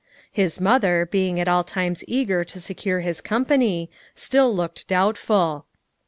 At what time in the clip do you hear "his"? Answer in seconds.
0.31-0.59, 3.01-3.21